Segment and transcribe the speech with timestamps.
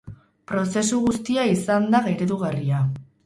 [0.51, 2.81] Prozesu guztia izan da eredugarria.